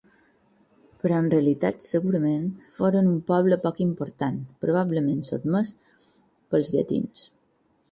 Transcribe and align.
Però 1.01 1.19
en 1.23 1.27
realitat 1.33 1.85
segurament 1.87 2.47
foren 2.79 3.11
un 3.11 3.19
poble 3.33 3.59
poc 3.67 3.83
important 3.87 4.41
probablement 4.67 5.23
sotmès 5.31 5.77
pels 5.93 6.77
llatins. 6.79 7.25